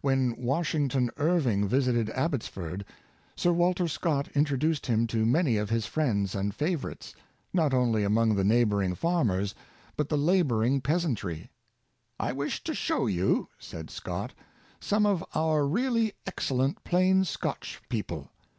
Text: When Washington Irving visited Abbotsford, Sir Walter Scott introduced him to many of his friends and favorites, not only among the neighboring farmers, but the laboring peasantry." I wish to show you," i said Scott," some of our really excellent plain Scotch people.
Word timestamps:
When 0.00 0.34
Washington 0.38 1.10
Irving 1.18 1.68
visited 1.68 2.08
Abbotsford, 2.08 2.82
Sir 3.36 3.52
Walter 3.52 3.86
Scott 3.88 4.26
introduced 4.34 4.86
him 4.86 5.06
to 5.08 5.26
many 5.26 5.58
of 5.58 5.68
his 5.68 5.84
friends 5.84 6.34
and 6.34 6.54
favorites, 6.54 7.14
not 7.52 7.74
only 7.74 8.02
among 8.02 8.36
the 8.36 8.42
neighboring 8.42 8.94
farmers, 8.94 9.54
but 9.94 10.08
the 10.08 10.16
laboring 10.16 10.80
peasantry." 10.80 11.50
I 12.18 12.32
wish 12.32 12.64
to 12.64 12.72
show 12.74 13.06
you," 13.06 13.48
i 13.50 13.54
said 13.58 13.90
Scott," 13.90 14.32
some 14.80 15.04
of 15.04 15.22
our 15.34 15.66
really 15.68 16.14
excellent 16.26 16.82
plain 16.82 17.24
Scotch 17.26 17.82
people. 17.90 18.30